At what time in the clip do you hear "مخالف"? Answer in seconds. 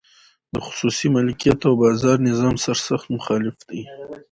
3.17-3.55